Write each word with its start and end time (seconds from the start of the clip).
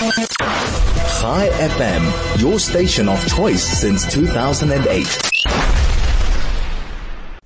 Chai 0.00 1.50
FM, 1.50 2.40
your 2.40 2.58
station 2.58 3.06
of 3.06 3.22
choice 3.28 3.62
since 3.62 4.10
2008. 4.10 5.30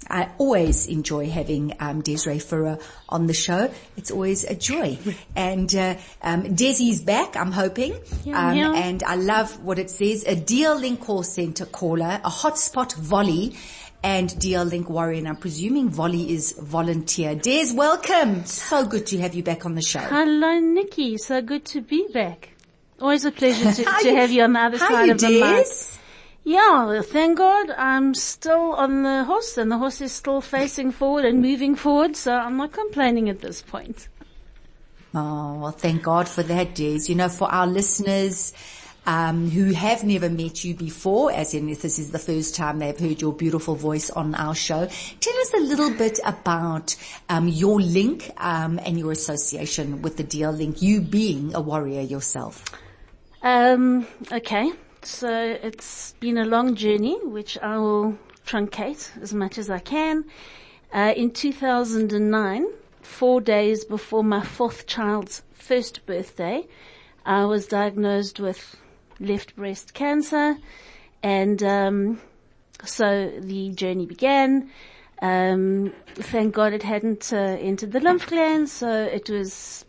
I 0.08 0.31
always 0.39 0.87
enjoy 0.87 1.29
having 1.29 1.75
um, 1.81 2.01
Desirée 2.03 2.41
Firer 2.41 2.79
on 3.09 3.27
the 3.27 3.35
show. 3.35 3.73
It's 3.97 4.13
always 4.13 4.45
a 4.45 4.55
joy. 4.55 4.99
And 5.35 5.75
uh, 5.75 5.97
um, 6.23 6.45
Desi's 6.45 7.03
back, 7.03 7.37
I'm 7.37 7.51
hoping. 7.51 7.99
Yeah, 8.23 8.50
um, 8.50 8.57
yeah. 8.57 8.73
And 8.73 9.02
I 9.02 9.16
love 9.16 9.64
what 9.64 9.80
it 9.80 9.91
says. 9.91 10.23
A 10.23 10.36
DL 10.36 10.80
Link 10.80 11.00
call 11.00 11.25
center 11.25 11.66
caller, 11.66 12.21
a 12.23 12.30
hotspot 12.30 12.95
volley, 12.95 13.57
and 14.05 14.29
DL 14.29 14.71
Link 14.71 14.89
warrior. 14.89 15.18
And 15.18 15.27
I'm 15.27 15.37
presuming 15.37 15.89
volley 15.89 16.30
is 16.32 16.52
volunteer. 16.52 17.34
Des, 17.34 17.73
welcome. 17.75 18.45
So 18.45 18.87
good 18.87 19.07
to 19.07 19.19
have 19.19 19.34
you 19.34 19.43
back 19.43 19.64
on 19.66 19.75
the 19.75 19.82
show. 19.82 19.98
Hello, 20.00 20.61
Nikki. 20.61 21.16
So 21.16 21.41
good 21.43 21.64
to 21.66 21.80
be 21.80 22.06
back. 22.12 22.51
Always 23.01 23.25
a 23.25 23.32
pleasure 23.32 23.73
to, 23.73 23.84
to 24.02 24.09
you- 24.09 24.16
have 24.16 24.30
you 24.30 24.42
on 24.42 24.52
the 24.52 24.61
other 24.61 24.78
side 24.78 25.09
of 25.09 25.19
the 25.19 25.41
mic. 25.41 25.66
Yeah, 26.47 26.84
well, 26.84 27.02
thank 27.02 27.38
God 27.38 27.70
I'm 27.70 28.12
still 28.12 28.75
on 28.75 29.02
the 29.02 29.25
horse 29.25 29.56
and 29.56 29.73
the 29.73 29.78
horse 29.78 30.02
is 30.02 30.12
still 30.12 30.42
facing 30.42 30.92
forward 30.92 31.25
and 31.25 31.41
moving 31.41 31.75
forward, 31.75 32.16
so 32.16 32.34
I'm 32.34 32.59
not 32.59 32.70
complaining 32.70 33.30
at 33.30 33.41
this 33.41 33.62
point. 33.62 34.09
Oh, 35.14 35.55
well, 35.59 35.70
thank 35.70 36.02
God 36.02 36.28
for 36.28 36.42
that, 36.42 36.75
Des. 36.75 37.05
You 37.09 37.14
know, 37.14 37.30
for 37.30 37.50
our 37.50 37.66
listeners, 37.66 38.52
um, 39.06 39.50
who 39.50 39.72
have 39.72 40.04
never 40.04 40.30
met 40.30 40.64
you 40.64 40.74
before, 40.74 41.32
as 41.32 41.54
in 41.54 41.68
if 41.68 41.82
this 41.82 41.98
is 41.98 42.10
the 42.10 42.18
first 42.18 42.54
time 42.54 42.78
they've 42.78 42.98
heard 42.98 43.20
your 43.20 43.32
beautiful 43.32 43.74
voice 43.74 44.10
on 44.10 44.34
our 44.34 44.54
show, 44.54 44.86
tell 45.20 45.36
us 45.40 45.54
a 45.54 45.60
little 45.60 45.90
bit 45.90 46.18
about 46.24 46.96
um, 47.28 47.48
your 47.48 47.80
link 47.80 48.30
um, 48.38 48.78
and 48.84 48.98
your 48.98 49.12
association 49.12 50.02
with 50.02 50.16
the 50.16 50.24
DL 50.24 50.56
Link, 50.56 50.80
you 50.80 51.00
being 51.00 51.54
a 51.54 51.60
warrior 51.60 52.00
yourself. 52.00 52.64
Um, 53.42 54.06
okay. 54.32 54.72
So 55.02 55.58
it's 55.62 56.14
been 56.20 56.39
a 56.39 56.46
long 56.46 56.77
journey, 56.77 57.18
which 57.24 57.58
I 57.58 57.77
will 57.77 58.18
truncate 58.46 59.11
as 59.20 59.34
much 59.34 59.58
as 59.58 59.68
I 59.68 59.78
can. 59.78 60.24
Uh, 60.92 61.12
in 61.14 61.30
2009, 61.30 62.66
four 63.02 63.41
days 63.42 63.84
before 63.84 64.24
my 64.24 64.42
fourth 64.42 64.86
child's 64.86 65.42
first 65.52 66.06
birthday, 66.06 66.66
I 67.27 67.44
was 67.44 67.66
diagnosed 67.66 68.41
with 68.41 68.77
left 69.20 69.57
breast 69.57 69.95
cancer. 69.95 70.57
And, 71.23 71.62
um, 71.62 72.20
so 72.84 73.31
the 73.41 73.70
journey 73.70 74.07
began. 74.07 74.70
Um, 75.23 75.93
thank 76.15 76.55
God 76.55 76.73
it 76.73 76.83
hadn't 76.83 77.33
uh, 77.33 77.57
entered 77.61 77.92
the 77.92 78.01
lymph 78.01 78.27
glands, 78.27 78.73
so 78.73 78.91
it 78.91 79.31
was, 79.31 79.85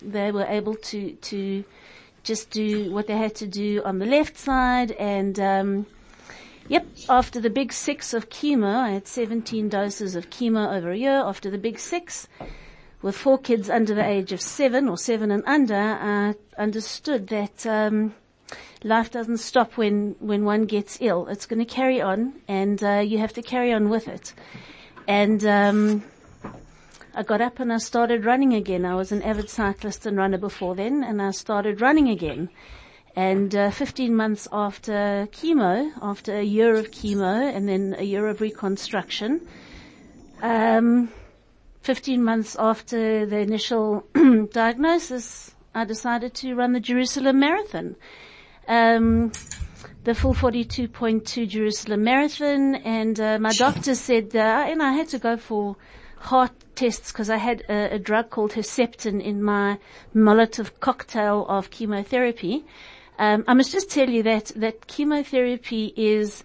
they 0.00 0.30
were 0.32 0.46
able 0.46 0.76
to, 0.76 1.12
to 1.12 1.64
just 2.22 2.50
do 2.50 2.90
what 2.92 3.06
they 3.06 3.16
had 3.16 3.34
to 3.36 3.46
do 3.46 3.82
on 3.84 3.98
the 3.98 4.06
left 4.06 4.38
side. 4.38 4.92
And 4.92 5.38
um, 5.40 5.86
yep 6.68 6.86
after 7.08 7.40
the 7.40 7.50
big 7.50 7.72
six 7.72 8.12
of 8.12 8.28
chemo 8.28 8.74
i 8.74 8.90
had 8.90 9.06
17 9.08 9.70
doses 9.70 10.14
of 10.14 10.30
chemo 10.30 10.76
over 10.76 10.90
a 10.90 10.96
year. 10.96 11.16
After 11.16 11.50
the 11.50 11.58
big 11.58 11.78
six 11.78 12.28
with 13.00 13.16
four 13.16 13.38
kids 13.38 13.70
under 13.70 13.94
the 13.94 14.04
age 14.04 14.32
of 14.32 14.40
seven 14.40 14.88
or 14.88 14.98
seven 14.98 15.30
and 15.30 15.42
under 15.46 15.74
i 15.74 16.34
understood 16.58 17.28
that 17.28 17.66
um, 17.66 18.14
life 18.84 19.10
doesn't 19.10 19.38
stop 19.38 19.76
when 19.76 20.14
when 20.20 20.44
one 20.44 20.64
gets 20.64 20.98
ill 21.00 21.26
it's 21.28 21.46
going 21.46 21.58
to 21.58 21.64
carry 21.64 22.00
on 22.00 22.32
and 22.48 22.82
uh, 22.82 22.98
you 22.98 23.18
have 23.18 23.32
to 23.32 23.42
carry 23.42 23.72
on 23.72 23.88
with 23.88 24.08
it 24.08 24.32
and 25.08 25.44
um, 25.44 26.04
I 27.14 27.24
got 27.24 27.40
up 27.40 27.58
and 27.58 27.72
I 27.72 27.78
started 27.78 28.24
running 28.24 28.54
again. 28.54 28.84
I 28.84 28.94
was 28.94 29.10
an 29.10 29.22
avid 29.22 29.50
cyclist 29.50 30.06
and 30.06 30.16
runner 30.16 30.38
before 30.38 30.76
then, 30.76 31.02
and 31.02 31.20
I 31.20 31.32
started 31.32 31.80
running 31.80 32.08
again. 32.08 32.48
And 33.16 33.52
uh, 33.56 33.70
15 33.72 34.14
months 34.14 34.46
after 34.52 35.26
chemo, 35.32 35.90
after 36.00 36.36
a 36.36 36.44
year 36.44 36.76
of 36.76 36.92
chemo 36.92 37.52
and 37.52 37.68
then 37.68 37.96
a 37.98 38.04
year 38.04 38.28
of 38.28 38.40
reconstruction, 38.40 39.48
um, 40.42 41.10
15 41.80 42.22
months 42.22 42.54
after 42.56 43.26
the 43.26 43.38
initial 43.38 44.06
diagnosis, 44.52 45.56
I 45.74 45.84
decided 45.86 46.34
to 46.34 46.54
run 46.54 46.72
the 46.72 46.80
Jerusalem 46.80 47.40
Marathon. 47.40 47.96
Um, 48.68 49.32
the 50.04 50.14
full 50.14 50.34
42.2 50.34 51.48
Jerusalem 51.48 52.04
Marathon, 52.04 52.76
and 52.76 53.18
uh, 53.18 53.38
my 53.38 53.52
doctor 53.52 53.94
said, 53.94 54.36
uh, 54.36 54.66
and 54.68 54.82
I 54.82 54.92
had 54.92 55.08
to 55.08 55.18
go 55.18 55.36
for 55.36 55.76
heart 56.18 56.52
tests 56.74 57.12
because 57.12 57.30
I 57.30 57.36
had 57.36 57.62
a, 57.68 57.94
a 57.94 57.98
drug 57.98 58.30
called 58.30 58.52
Herceptin 58.52 59.22
in 59.22 59.42
my 59.42 59.78
Molotov 60.14 60.70
cocktail 60.80 61.46
of 61.48 61.70
chemotherapy. 61.70 62.64
Um, 63.18 63.44
I 63.48 63.54
must 63.54 63.72
just 63.72 63.90
tell 63.90 64.08
you 64.08 64.22
that 64.22 64.52
that 64.56 64.86
chemotherapy 64.86 65.92
is. 65.96 66.44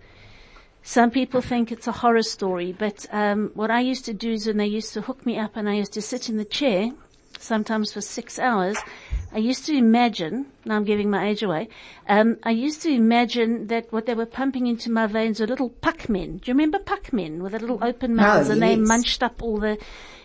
Some 0.85 1.11
people 1.11 1.39
think 1.39 1.71
it's 1.71 1.87
a 1.87 1.93
horror 1.93 2.23
story, 2.23 2.73
but 2.77 3.05
um, 3.11 3.51
what 3.53 3.71
I 3.71 3.79
used 3.79 4.03
to 4.05 4.13
do 4.13 4.31
is 4.31 4.47
when 4.47 4.57
they 4.57 4.65
used 4.67 4.93
to 4.93 5.01
hook 5.01 5.25
me 5.25 5.39
up 5.39 5.55
and 5.55 5.69
I 5.69 5.75
used 5.75 5.93
to 5.93 6.01
sit 6.01 6.27
in 6.27 6.35
the 6.35 6.43
chair, 6.43 6.91
sometimes 7.39 7.93
for 7.93 8.01
six 8.01 8.37
hours, 8.37 8.77
I 9.33 9.39
used 9.39 9.65
to 9.65 9.75
imagine, 9.75 10.45
now 10.63 10.75
I'm 10.75 10.83
giving 10.83 11.09
my 11.09 11.27
age 11.27 11.41
away, 11.41 11.69
um, 12.07 12.37
I 12.43 12.51
used 12.51 12.83
to 12.83 12.91
imagine 12.93 13.67
that 13.67 13.91
what 13.91 14.05
they 14.05 14.13
were 14.13 14.27
pumping 14.27 14.67
into 14.67 14.91
my 14.91 15.07
veins 15.07 15.39
were 15.39 15.47
little 15.47 15.69
Pac-Men. 15.69 16.37
Do 16.37 16.51
you 16.51 16.53
remember 16.53 16.77
Pac-Men 16.77 17.41
with 17.41 17.53
the 17.53 17.59
little 17.59 17.79
open 17.81 18.15
mouths 18.15 18.49
and 18.49 18.61
they 18.61 18.75
munched 18.75 19.23
up 19.23 19.41
all 19.41 19.57
the, 19.57 19.79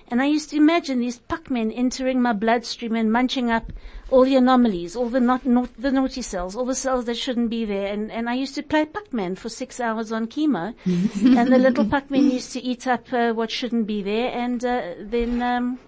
and 0.09 0.21
I 0.21 0.27
used 0.27 0.51
to 0.51 0.57
imagine 0.57 1.01
these 1.01 1.21
Pac-Men 1.21 1.73
entering 1.73 2.21
my 2.21 2.35
bloodstream 2.35 2.95
and 2.97 3.11
munching 3.11 3.51
up 3.51 3.73
all 4.11 4.25
the 4.25 4.37
anomalies, 4.37 4.95
all 4.95 5.09
the 5.09 5.21
not, 5.21 5.47
not 5.47 5.71
the 5.79 5.91
naughty 5.91 6.21
cells, 6.21 6.55
all 6.55 6.67
the 6.67 6.75
cells 6.75 7.07
that 7.07 7.17
shouldn't 7.17 7.49
be 7.49 7.65
there. 7.65 7.91
And, 7.91 8.11
and 8.11 8.29
I 8.29 8.35
used 8.35 8.55
to 8.57 8.63
play 8.63 8.85
Pac-Man 8.85 9.37
for 9.37 9.49
six 9.49 9.81
hours 9.81 10.13
on 10.13 10.27
chemo. 10.27 10.75
and 10.85 11.51
the 11.51 11.59
little 11.59 11.87
Pac-Men 11.87 12.31
used 12.31 12.53
to 12.53 12.61
eat 12.61 12.87
up 12.87 13.11
uh, 13.13 13.33
what 13.33 13.51
shouldn't 13.51 13.87
be 13.87 14.03
there 14.03 14.31
and 14.33 14.63
uh, 14.65 14.95
then 15.01 15.41
um, 15.41 15.79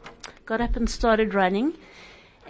got 0.46 0.62
up 0.62 0.76
and 0.76 0.88
started 0.88 1.34
running. 1.34 1.74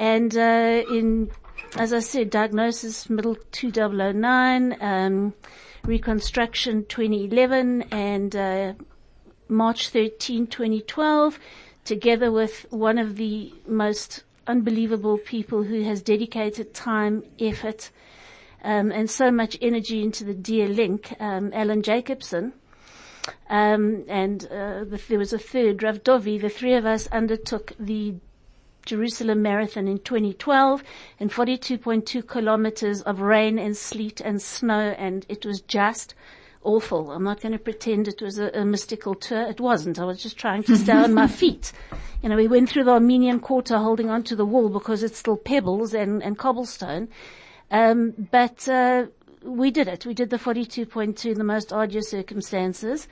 And 0.00 0.34
uh, 0.34 0.82
in, 0.90 1.30
as 1.76 1.92
I 1.92 1.98
said, 1.98 2.30
diagnosis 2.30 3.10
middle 3.10 3.36
2009, 3.52 4.78
um, 4.80 5.34
reconstruction 5.84 6.86
2011, 6.86 7.82
and 7.92 8.34
uh, 8.34 8.72
March 9.46 9.90
13, 9.90 10.46
2012, 10.46 11.38
together 11.84 12.32
with 12.32 12.64
one 12.70 12.96
of 12.96 13.16
the 13.16 13.52
most 13.66 14.24
unbelievable 14.46 15.18
people 15.18 15.64
who 15.64 15.82
has 15.82 16.00
dedicated 16.00 16.72
time, 16.72 17.22
effort, 17.38 17.90
um, 18.64 18.90
and 18.90 19.10
so 19.10 19.30
much 19.30 19.58
energy 19.60 20.02
into 20.02 20.24
the 20.24 20.34
DL 20.34 20.74
Link, 20.74 21.14
um, 21.20 21.50
Alan 21.52 21.82
Jacobson. 21.82 22.54
Um, 23.50 24.06
and 24.08 24.46
uh, 24.46 24.84
the, 24.84 24.98
there 25.10 25.18
was 25.18 25.34
a 25.34 25.38
third, 25.38 25.82
Rav 25.82 26.02
Dovi. 26.02 26.40
The 26.40 26.48
three 26.48 26.72
of 26.72 26.86
us 26.86 27.06
undertook 27.08 27.74
the 27.78 28.14
Jerusalem 28.90 29.40
Marathon 29.40 29.86
in 29.86 30.00
2012 30.00 30.82
and 31.20 31.30
42.2 31.30 32.26
kilometers 32.26 33.02
of 33.02 33.20
rain 33.20 33.56
and 33.56 33.76
sleet 33.76 34.20
and 34.20 34.42
snow 34.42 34.96
and 34.98 35.24
it 35.28 35.46
was 35.46 35.60
just 35.60 36.16
awful. 36.64 37.12
I'm 37.12 37.22
not 37.22 37.40
going 37.40 37.52
to 37.52 37.60
pretend 37.60 38.08
it 38.08 38.20
was 38.20 38.40
a, 38.40 38.48
a 38.48 38.64
mystical 38.64 39.14
tour. 39.14 39.42
It 39.42 39.60
wasn't. 39.60 40.00
I 40.00 40.04
was 40.04 40.20
just 40.20 40.36
trying 40.36 40.64
to 40.64 40.76
stay 40.76 40.92
on 40.92 41.14
my 41.14 41.28
feet. 41.40 41.70
You 42.20 42.30
know, 42.30 42.34
we 42.34 42.48
went 42.48 42.68
through 42.68 42.82
the 42.82 42.90
Armenian 42.90 43.38
quarter 43.38 43.78
holding 43.78 44.10
onto 44.10 44.34
the 44.34 44.44
wall 44.44 44.68
because 44.68 45.04
it's 45.04 45.18
still 45.18 45.36
pebbles 45.36 45.94
and, 45.94 46.20
and 46.20 46.36
cobblestone. 46.36 47.10
Um, 47.70 48.12
but, 48.32 48.68
uh, 48.68 49.06
we 49.44 49.70
did 49.70 49.86
it. 49.86 50.04
We 50.04 50.14
did 50.14 50.30
the 50.30 50.36
42.2 50.36 51.30
in 51.30 51.38
the 51.38 51.44
most 51.44 51.72
arduous 51.72 52.10
circumstances. 52.10 53.06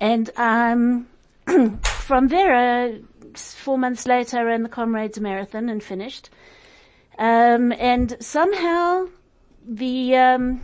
And, 0.00 0.30
um, 0.38 1.08
from 2.10 2.26
there, 2.26 2.52
uh, 2.56 2.98
four 3.36 3.78
months 3.78 4.04
later, 4.04 4.38
I 4.38 4.42
ran 4.42 4.64
the 4.64 4.68
Comrades 4.68 5.20
Marathon 5.20 5.68
and 5.68 5.80
finished. 5.80 6.28
Um, 7.16 7.70
and 7.70 8.16
somehow 8.18 9.06
the 9.64 10.16
um, 10.16 10.62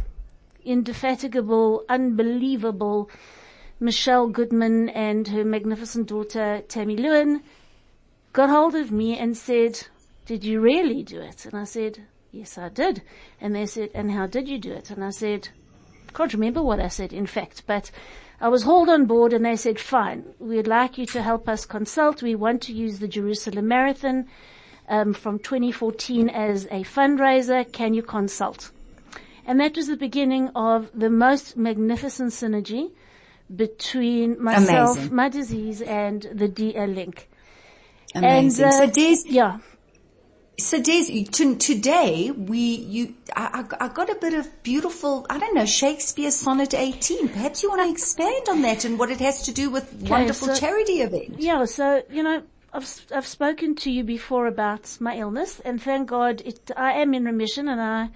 indefatigable, 0.65 1.85
unbelievable 1.89 3.09
Michelle 3.79 4.27
Goodman 4.27 4.89
and 4.89 5.29
her 5.29 5.45
magnificent 5.45 6.09
daughter 6.09 6.63
Tammy 6.67 6.97
Lewin 6.97 7.45
got 8.33 8.51
hold 8.51 8.75
of 8.75 8.91
me 8.91 9.17
and 9.17 9.37
said, 9.37 9.87
"Did 10.25 10.43
you 10.43 10.61
really 10.61 11.05
do 11.05 11.21
it?" 11.21 11.45
And 11.47 11.55
I 11.55 11.63
said, 11.63 12.09
"Yes, 12.33 12.59
I 12.59 12.71
did." 12.71 13.03
And 13.41 13.55
they 13.55 13.67
said, 13.67 13.91
"And 13.95 14.11
how 14.11 14.27
did 14.27 14.49
you 14.49 14.59
do 14.59 14.73
it?" 14.73 14.91
And 14.91 15.05
I 15.05 15.11
said, 15.11 15.51
"Can't 16.17 16.33
remember 16.33 16.63
what 16.63 16.81
I 16.81 16.89
said, 16.89 17.13
in 17.13 17.27
fact, 17.27 17.63
but." 17.67 17.91
I 18.39 18.49
was 18.49 18.65
hauled 18.65 18.91
on 18.91 19.07
board 19.07 19.33
and 19.33 19.47
they 19.47 19.57
said, 19.57 19.81
fine, 19.81 20.25
we'd 20.39 20.67
like 20.67 20.99
you 20.99 21.07
to 21.07 21.23
help 21.23 21.49
us 21.49 21.65
consult. 21.65 22.23
We 22.23 22.35
want 22.35 22.61
to 22.65 22.73
use 22.75 22.99
the 22.99 23.09
Jerusalem 23.09 23.67
Marathon 23.69 24.27
um, 24.91 25.15
from 25.15 25.39
2014 25.39 26.29
as 26.29 26.67
a 26.67 26.85
fundraiser. 26.85 27.65
Can 27.73 27.95
you 27.95 28.03
consult? 28.03 28.71
And 29.47 29.59
that 29.61 29.77
was 29.77 29.87
the 29.87 29.97
beginning 29.97 30.51
of 30.55 30.91
the 30.95 31.09
most 31.09 31.57
magnificent 31.57 32.33
synergy 32.33 32.91
between 33.55 34.43
myself, 34.43 34.99
Amazing. 34.99 35.15
my 35.15 35.29
disease, 35.31 35.81
and 35.81 36.21
the 36.35 36.49
DL 36.49 36.95
link. 36.95 37.29
Amazing. 38.15 38.65
And, 38.65 38.75
uh, 38.75 38.79
so 38.79 38.91
Des, 38.91 39.17
Yeah. 39.27 39.59
So 40.59 40.81
Des, 40.81 41.25
to, 41.25 41.57
today 41.57 42.31
we, 42.31 42.59
you, 42.59 43.15
I, 43.37 43.65
I, 43.81 43.85
I 43.85 43.89
got 43.89 44.09
a 44.09 44.15
bit 44.15 44.33
of 44.33 44.63
beautiful, 44.63 45.27
I 45.29 45.39
don't 45.39 45.55
know, 45.55 45.67
Shakespeare 45.67 46.31
Sonnet 46.31 46.73
18. 46.73 47.29
Perhaps 47.29 47.63
you 47.63 47.69
want 47.69 47.83
to 47.83 47.91
expand 47.91 48.49
on 48.49 48.63
that 48.63 48.85
and 48.87 48.99
what 48.99 49.11
it 49.11 49.21
has 49.21 49.43
to 49.43 49.53
do 49.53 49.69
with 49.69 49.93
wonderful 50.09 50.49
so- 50.49 50.57
charity 50.57 51.03
event. 51.03 51.37
Yeah, 51.39 51.67
so, 51.67 52.03
you 52.11 52.23
know, 52.23 52.43
I've, 52.73 53.07
I've 53.15 53.27
spoken 53.27 53.75
to 53.77 53.91
you 53.91 54.03
before 54.03 54.47
about 54.47 54.97
my 54.99 55.17
illness 55.17 55.61
and 55.61 55.83
thank 55.83 56.09
God 56.09 56.41
it, 56.45 56.71
I 56.75 56.93
am 56.93 57.13
in 57.13 57.27
remission 57.27 57.69
and 57.69 57.81
I 57.81 58.09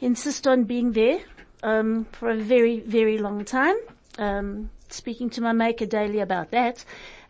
insist 0.00 0.46
on 0.46 0.64
being 0.64 0.92
there, 0.92 1.20
um, 1.62 2.04
for 2.12 2.28
a 2.30 2.36
very, 2.36 2.80
very 2.80 3.16
long 3.16 3.44
time. 3.44 3.76
Um, 4.18 4.70
speaking 4.90 5.30
to 5.30 5.40
my 5.40 5.52
maker 5.52 5.86
daily 5.86 6.20
about 6.20 6.50
that. 6.50 6.84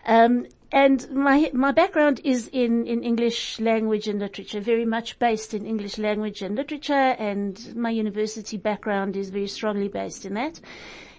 Um, 0.06 0.46
and 0.72 1.08
my, 1.10 1.50
my 1.52 1.72
background 1.72 2.20
is 2.24 2.48
in, 2.48 2.86
in 2.86 3.02
English 3.02 3.60
language 3.60 4.08
and 4.08 4.18
literature, 4.18 4.60
very 4.60 4.84
much 4.84 5.18
based 5.18 5.54
in 5.54 5.66
English 5.66 5.98
language 5.98 6.42
and 6.42 6.56
literature 6.56 6.92
and 6.92 7.74
my 7.76 7.90
university 7.90 8.56
background 8.56 9.16
is 9.16 9.30
very 9.30 9.46
strongly 9.46 9.88
based 9.88 10.24
in 10.24 10.34
that. 10.34 10.60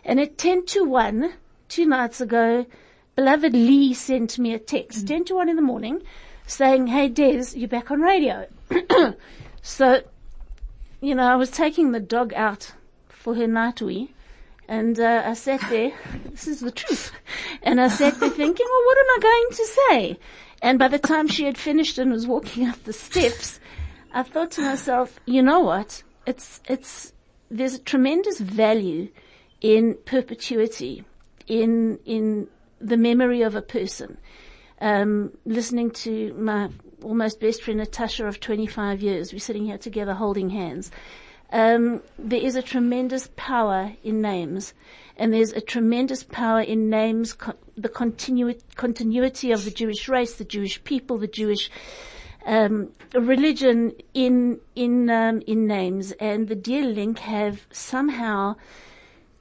And 0.04 0.20
at 0.20 0.38
10 0.38 0.66
to 0.68 0.84
1, 0.84 1.34
two 1.70 1.86
nights 1.86 2.22
ago, 2.22 2.66
beloved 3.16 3.54
Lee 3.54 3.94
sent 3.94 4.38
me 4.38 4.54
a 4.54 4.60
text, 4.60 5.06
mm. 5.06 5.08
10 5.08 5.26
to 5.26 5.36
1 5.36 5.50
in 5.50 5.56
the 5.56 5.62
morning, 5.62 6.02
saying, 6.48 6.88
hey 6.88 7.08
Des, 7.08 7.46
you're 7.56 7.70
back 7.70 7.92
on 7.92 8.02
radio. 8.02 8.48
so, 9.62 10.02
you 11.02 11.16
know, 11.16 11.24
I 11.24 11.36
was 11.36 11.50
taking 11.50 11.92
the 11.92 12.00
dog 12.00 12.34
out 12.34 12.74
for 13.08 13.36
her 13.36 13.48
night 13.48 13.82
wee, 13.82 14.12
and 14.68 15.00
uh, 15.00 15.24
I 15.26 15.34
sat 15.34 15.62
there, 15.70 15.92
this 16.32 16.48
is 16.48 16.60
the 16.60 16.72
truth, 16.72 17.12
and 17.62 17.80
I 17.80 17.88
sat 17.88 18.20
there 18.20 18.30
thinking, 18.30 18.66
well, 18.70 18.86
what 18.86 18.98
am 18.98 19.06
I 19.10 19.20
going 19.22 19.50
to 19.52 19.66
say? 19.66 20.20
And 20.62 20.80
by 20.80 20.88
the 20.88 21.00
time 21.00 21.28
she 21.28 21.46
had 21.46 21.58
finished 21.58 21.98
and 21.98 22.12
was 22.12 22.26
walking 22.26 22.68
up 22.68 22.84
the 22.84 22.94
steps, 22.94 23.60
I 24.14 24.24
thought 24.24 24.52
to 24.52 24.62
myself, 24.62 25.20
you 25.26 25.42
know 25.42 25.60
what? 25.60 26.04
It's, 26.26 26.62
it's, 26.68 27.14
there's 27.52 27.76
a 27.76 27.80
tremendous 27.80 28.40
value 28.40 29.10
in 29.62 29.98
perpetuity, 30.06 31.04
in, 31.48 32.00
in 32.06 32.48
the 32.80 32.98
memory 32.98 33.42
of 33.42 33.56
a 33.56 33.62
person. 33.62 34.18
Um, 34.82 35.32
listening 35.46 35.92
to 35.92 36.34
my 36.34 36.70
almost 37.02 37.40
best 37.40 37.62
friend 37.62 37.80
Natasha 37.80 38.26
of 38.26 38.40
25 38.40 39.02
years, 39.02 39.32
we're 39.32 39.40
sitting 39.40 39.66
here 39.66 39.78
together 39.78 40.14
holding 40.14 40.50
hands. 40.50 40.92
Um, 41.52 42.02
there 42.18 42.42
is 42.42 42.56
a 42.56 42.62
tremendous 42.62 43.30
power 43.36 43.94
in 44.04 44.22
names, 44.22 44.74
and 45.18 45.34
there's 45.34 45.54
a 45.54 45.62
tremendous 45.62 46.24
power 46.24 46.62
in 46.62 46.90
names, 46.90 47.34
co- 47.34 47.54
the 47.78 47.90
continu- 47.90 48.60
continuity 48.76 49.52
of 49.52 49.64
the 49.64 49.72
Jewish 49.72 50.10
race, 50.10 50.36
the 50.36 50.44
Jewish 50.44 50.84
people, 50.84 51.18
the 51.18 51.28
Jewish 51.28 51.70
um, 52.46 52.92
religion 53.14 53.94
in 54.14 54.60
in 54.76 55.10
um, 55.10 55.42
in 55.48 55.68
names, 55.68 56.12
and 56.14 56.48
the 56.48 56.56
DL 56.56 56.94
Link 56.94 57.20
have 57.20 57.66
somehow 57.72 58.56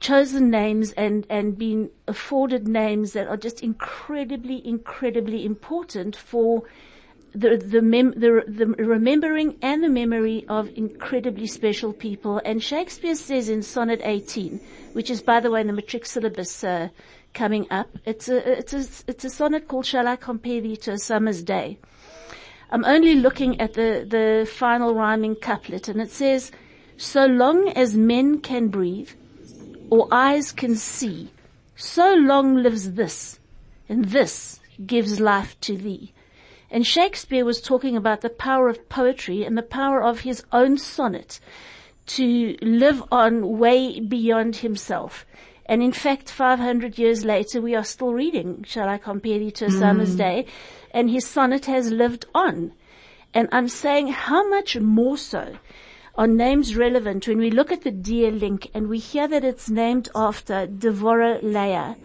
chosen 0.00 0.50
names 0.50 0.92
and 0.92 1.26
and 1.30 1.56
been 1.56 1.90
afforded 2.06 2.68
names 2.68 3.12
that 3.12 3.26
are 3.26 3.36
just 3.36 3.62
incredibly, 3.62 4.66
incredibly 4.66 5.44
important 5.44 6.14
for 6.14 6.64
the 7.34 7.56
the, 7.56 7.82
mem- 7.82 8.12
the 8.12 8.44
the 8.46 8.66
remembering 8.66 9.58
and 9.60 9.82
the 9.82 9.88
memory 9.88 10.44
of 10.48 10.70
incredibly 10.76 11.46
special 11.46 11.92
people. 11.92 12.40
And 12.44 12.62
Shakespeare 12.62 13.16
says 13.16 13.48
in 13.48 13.62
Sonnet 13.62 14.00
18, 14.04 14.60
which 14.92 15.10
is 15.10 15.20
by 15.20 15.40
the 15.40 15.50
way 15.50 15.60
in 15.60 15.66
the 15.66 15.72
matric 15.72 16.06
syllabus 16.06 16.62
uh, 16.62 16.88
coming 17.32 17.66
up, 17.70 17.88
it's 18.04 18.28
a 18.28 18.58
it's 18.58 18.72
a 18.72 18.84
it's 19.08 19.24
a 19.24 19.30
sonnet 19.30 19.66
called 19.66 19.86
"Shall 19.86 20.06
I 20.06 20.16
Compare 20.16 20.60
Thee 20.60 20.76
to 20.76 20.92
a 20.92 20.98
Summer's 20.98 21.42
Day." 21.42 21.78
I'm 22.70 22.84
only 22.84 23.16
looking 23.16 23.60
at 23.60 23.74
the 23.74 24.06
the 24.08 24.48
final 24.48 24.94
rhyming 24.94 25.34
couplet, 25.34 25.88
and 25.88 26.00
it 26.00 26.10
says, 26.12 26.52
"So 26.96 27.26
long 27.26 27.68
as 27.70 27.96
men 27.96 28.38
can 28.38 28.68
breathe, 28.68 29.10
or 29.90 30.06
eyes 30.12 30.52
can 30.52 30.76
see, 30.76 31.30
so 31.74 32.14
long 32.14 32.54
lives 32.62 32.92
this, 32.92 33.40
and 33.88 34.04
this 34.04 34.60
gives 34.86 35.18
life 35.18 35.58
to 35.62 35.76
thee." 35.76 36.12
And 36.70 36.86
Shakespeare 36.86 37.44
was 37.44 37.60
talking 37.60 37.96
about 37.96 38.20
the 38.20 38.30
power 38.30 38.68
of 38.68 38.88
poetry 38.88 39.44
and 39.44 39.56
the 39.56 39.62
power 39.62 40.02
of 40.02 40.20
his 40.20 40.42
own 40.52 40.78
sonnet 40.78 41.40
to 42.06 42.56
live 42.60 43.02
on 43.10 43.58
way 43.58 44.00
beyond 44.00 44.56
himself. 44.56 45.24
And 45.66 45.82
in 45.82 45.92
fact, 45.92 46.30
500 46.30 46.98
years 46.98 47.24
later, 47.24 47.60
we 47.60 47.74
are 47.74 47.84
still 47.84 48.12
reading, 48.12 48.64
shall 48.66 48.88
I 48.88 48.98
compare 48.98 49.38
thee 49.38 49.50
to 49.52 49.66
a 49.66 49.70
summer's 49.70 50.14
mm. 50.14 50.18
day? 50.18 50.46
And 50.90 51.10
his 51.10 51.26
sonnet 51.26 51.66
has 51.66 51.90
lived 51.90 52.26
on. 52.34 52.72
And 53.32 53.48
I'm 53.50 53.68
saying 53.68 54.08
how 54.08 54.48
much 54.48 54.78
more 54.78 55.16
so 55.16 55.56
are 56.16 56.26
names 56.26 56.76
relevant 56.76 57.26
when 57.26 57.38
we 57.38 57.50
look 57.50 57.72
at 57.72 57.82
the 57.82 57.90
DL 57.90 58.38
Link 58.38 58.70
and 58.74 58.88
we 58.88 58.98
hear 58.98 59.26
that 59.26 59.42
it's 59.42 59.68
named 59.68 60.08
after 60.14 60.66
Devorah 60.66 61.42
Leah 61.42 61.96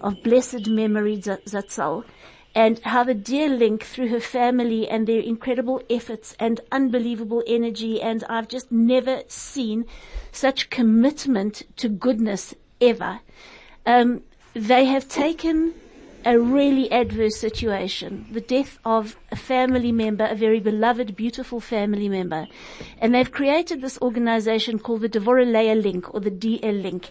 of 0.00 0.22
blessed 0.22 0.68
memory 0.68 1.16
Zatzal 1.16 2.04
and 2.54 2.78
how 2.80 3.02
the 3.02 3.14
DL 3.14 3.58
Link 3.58 3.82
through 3.84 4.08
her 4.08 4.20
family 4.20 4.88
and 4.88 5.06
their 5.06 5.20
incredible 5.20 5.82
efforts 5.90 6.36
and 6.38 6.60
unbelievable 6.70 7.42
energy 7.46 8.00
and 8.00 8.22
I've 8.28 8.48
just 8.48 8.70
never 8.70 9.22
seen 9.28 9.86
such 10.30 10.70
commitment 10.70 11.62
to 11.76 11.88
goodness 11.88 12.54
ever. 12.80 13.20
Um, 13.84 14.22
they 14.54 14.84
have 14.84 15.08
taken 15.08 15.74
a 16.24 16.38
really 16.38 16.90
adverse 16.90 17.36
situation, 17.36 18.26
the 18.30 18.40
death 18.40 18.78
of 18.84 19.16
a 19.30 19.36
family 19.36 19.92
member, 19.92 20.24
a 20.24 20.34
very 20.34 20.60
beloved, 20.60 21.14
beautiful 21.16 21.60
family 21.60 22.08
member, 22.08 22.46
and 22.98 23.14
they've 23.14 23.30
created 23.30 23.82
this 23.82 23.98
organization 24.00 24.78
called 24.78 25.02
the 25.02 25.08
Devorah 25.08 25.50
Leah 25.50 25.74
Link 25.74 26.12
or 26.14 26.20
the 26.20 26.30
DL 26.30 26.82
Link, 26.82 27.10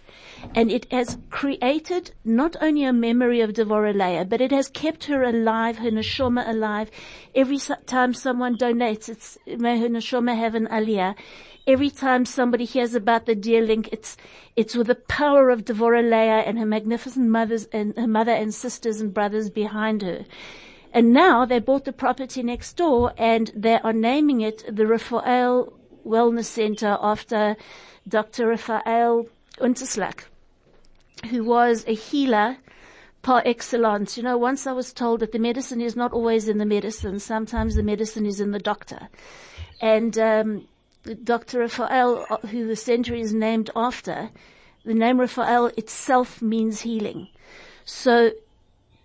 and 0.56 0.72
it 0.72 0.92
has 0.92 1.18
created 1.30 2.12
not 2.26 2.56
only 2.62 2.84
a 2.84 2.94
memory 2.94 3.42
of 3.42 3.54
Devorah 3.54 3.94
Leah, 3.94 4.26
but 4.26 4.42
it 4.42 4.52
has 4.52 4.68
kept 4.70 5.06
her 5.06 5.24
alive, 5.24 5.78
her 5.78 5.92
neshama 5.92 6.48
alive. 6.48 6.90
Every 7.36 7.60
time 7.86 8.14
someone 8.14 8.58
donates, 8.58 9.10
it's 9.10 9.38
may 9.46 9.80
her 9.80 9.90
neshama 9.90 10.36
have 10.36 10.56
an 10.56 10.68
aliyah 10.68 11.16
every 11.66 11.90
time 11.90 12.26
somebody 12.26 12.66
hears 12.66 12.94
about 12.94 13.26
the 13.26 13.36
DL 13.36 13.68
Link, 13.68 13.90
it's, 13.92 14.18
it's 14.56 14.76
with 14.76 14.88
the 14.88 14.96
power 14.96 15.50
of 15.50 15.66
Devorah 15.66 16.04
Leah 16.04 16.44
and 16.46 16.60
her 16.60 16.66
magnificent 16.66 17.30
mothers 17.30 17.66
and 17.72 17.96
her 17.98 18.08
mother 18.08 18.32
and 18.32 18.54
sisters 18.54 19.00
and 19.00 19.14
brothers 19.14 19.50
behind 19.50 20.02
her. 20.02 20.26
And 20.92 21.12
now 21.12 21.46
they 21.46 21.60
bought 21.60 21.86
the 21.86 21.94
property 21.94 22.44
next 22.44 22.74
door 22.78 23.14
and 23.18 23.52
they 23.56 23.80
are 23.80 23.94
naming 23.94 24.42
it 24.42 24.64
the 24.70 24.86
Raphael 24.86 25.74
Wellness 26.06 26.46
Center 26.46 26.98
after 27.02 27.56
Dr. 28.08 28.48
Raphael 28.48 29.28
Unterslak, 29.60 30.26
who 31.30 31.44
was 31.44 31.86
a 31.88 31.96
healer 31.96 32.58
par 33.22 33.42
excellence. 33.46 34.18
You 34.18 34.24
know, 34.24 34.38
once 34.38 34.68
I 34.68 34.74
was 34.74 34.94
told 34.94 35.22
that 35.22 35.32
the 35.32 35.40
medicine 35.40 35.82
is 35.82 35.96
not 35.96 36.12
always 36.12 36.48
in 36.48 36.58
the 36.58 36.66
medicine. 36.66 37.20
Sometimes 37.20 37.76
the 37.76 37.84
medicine 37.84 38.26
is 38.26 38.40
in 38.40 38.52
the 38.52 38.60
doctor. 38.60 39.08
And, 39.82 40.18
um, 40.20 40.68
Dr. 41.24 41.60
Raphael, 41.60 42.26
uh, 42.30 42.38
who 42.48 42.66
the 42.66 42.76
center 42.76 43.14
is 43.14 43.34
named 43.34 43.70
after, 43.76 44.30
the 44.86 44.94
name 44.94 45.20
Raphael 45.20 45.68
itself 45.78 46.42
means 46.42 46.82
healing. 46.82 47.28
So 47.84 48.32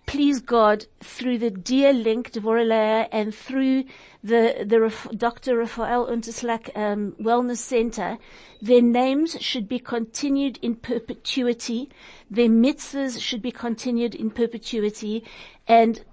please 0.05 0.39
God, 0.39 0.85
through 1.01 1.37
the 1.37 1.51
DL 1.51 2.03
Link, 2.03 2.31
Devorah 2.31 3.07
and 3.11 3.35
through 3.35 3.83
the, 4.23 4.65
the 4.65 5.15
Dr. 5.15 5.57
Raphael 5.57 6.07
Unterslak 6.07 6.75
um, 6.75 7.15
Wellness 7.21 7.57
Center, 7.57 8.17
their 8.61 8.81
names 8.81 9.37
should 9.39 9.67
be 9.67 9.77
continued 9.77 10.57
in 10.61 10.75
perpetuity. 10.75 11.89
Their 12.31 12.49
mitzvahs 12.49 13.21
should 13.21 13.41
be 13.41 13.51
continued 13.51 14.15
in 14.15 14.31
perpetuity. 14.31 15.23
And 15.67 16.03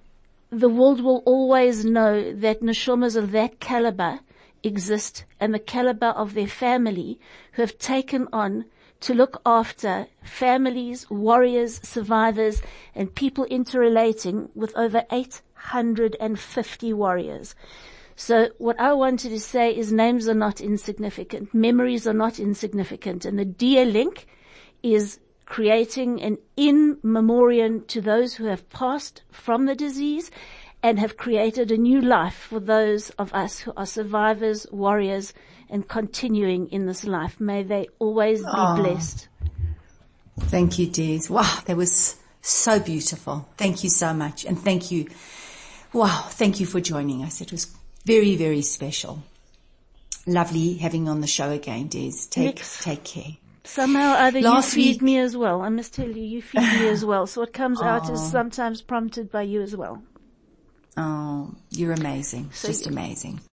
the 0.50 0.68
world 0.68 1.00
will 1.00 1.22
always 1.24 1.84
know 1.84 2.32
that 2.32 2.60
neshamas 2.60 3.16
of 3.16 3.30
that 3.32 3.60
caliber 3.60 4.20
exist 4.66 5.24
and 5.38 5.54
the 5.54 5.58
caliber 5.58 6.08
of 6.08 6.34
their 6.34 6.46
family 6.46 7.20
who 7.52 7.62
have 7.62 7.78
taken 7.78 8.28
on 8.32 8.64
to 9.00 9.14
look 9.14 9.40
after 9.44 10.06
families, 10.22 11.08
warriors, 11.10 11.80
survivors, 11.82 12.62
and 12.94 13.14
people 13.14 13.44
interrelating 13.44 14.48
with 14.54 14.76
over 14.76 15.04
850 15.10 16.92
warriors. 16.92 17.54
So 18.16 18.48
what 18.56 18.80
I 18.80 18.94
wanted 18.94 19.28
to 19.28 19.40
say 19.40 19.76
is 19.76 19.92
names 19.92 20.26
are 20.26 20.34
not 20.34 20.60
insignificant. 20.60 21.52
Memories 21.52 22.06
are 22.06 22.14
not 22.14 22.40
insignificant. 22.40 23.26
And 23.26 23.38
the 23.38 23.44
DL 23.44 23.92
Link 23.92 24.26
is 24.82 25.20
creating 25.44 26.22
an 26.22 26.38
in 26.56 26.98
memoriam 27.02 27.84
to 27.84 28.00
those 28.00 28.34
who 28.34 28.46
have 28.46 28.68
passed 28.70 29.22
from 29.30 29.66
the 29.66 29.74
disease 29.74 30.30
and 30.86 31.00
have 31.00 31.16
created 31.16 31.72
a 31.72 31.76
new 31.76 32.00
life 32.00 32.46
for 32.48 32.60
those 32.60 33.10
of 33.18 33.32
us 33.34 33.58
who 33.58 33.72
are 33.76 33.84
survivors, 33.86 34.68
warriors, 34.70 35.34
and 35.68 35.88
continuing 35.88 36.68
in 36.68 36.86
this 36.86 37.02
life. 37.02 37.40
May 37.40 37.64
they 37.64 37.88
always 37.98 38.38
be 38.40 38.46
Aw. 38.46 38.76
blessed. 38.76 39.26
Thank 40.38 40.78
you, 40.78 40.86
Des. 40.86 41.22
Wow, 41.28 41.58
that 41.66 41.76
was 41.76 42.14
so 42.40 42.78
beautiful. 42.78 43.48
Thank 43.56 43.82
you 43.82 43.90
so 43.90 44.14
much. 44.14 44.44
And 44.44 44.56
thank 44.56 44.92
you. 44.92 45.08
Wow, 45.92 46.26
thank 46.28 46.60
you 46.60 46.66
for 46.66 46.80
joining 46.80 47.24
us. 47.24 47.40
It 47.40 47.50
was 47.50 47.74
Very, 48.04 48.36
very 48.36 48.62
special. 48.62 49.24
Lovely 50.24 50.74
having 50.74 51.06
you 51.06 51.10
on 51.10 51.20
the 51.20 51.26
show 51.26 51.50
again, 51.50 51.88
Des. 51.88 52.12
Take, 52.30 52.58
Yes. 52.58 52.84
take 52.84 53.02
care. 53.02 53.32
Somehow 53.64 54.12
or 54.12 54.18
other 54.18 54.40
Last 54.40 54.76
you 54.76 54.82
feed 54.84 54.90
week- 54.96 55.02
me 55.02 55.18
as 55.18 55.36
well. 55.36 55.62
I 55.62 55.68
must 55.70 55.92
tell 55.94 56.08
you, 56.08 56.22
you 56.22 56.42
feed 56.42 56.60
me 56.80 56.86
as 56.88 57.04
well. 57.04 57.26
So 57.26 57.40
what 57.40 57.52
comes 57.52 57.82
out 57.82 58.04
is 58.04 58.20
Oh. 58.20 58.24
Ah. 58.26 58.30
sometimes 58.38 58.82
prompted 58.82 59.32
by 59.32 59.42
you 59.42 59.60
as 59.62 59.74
well. 59.74 60.02
Oh, 60.96 61.54
you're 61.70 61.92
amazing. 61.92 62.50
So 62.52 62.68
Just 62.68 62.86
amazing. 62.86 63.40